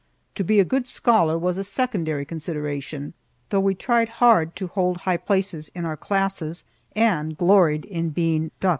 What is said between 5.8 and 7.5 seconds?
our classes and